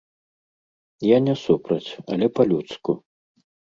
Я 1.07 1.17
не 1.27 1.35
супраць, 1.45 1.89
але 2.17 2.25
па-людску. 2.39 2.91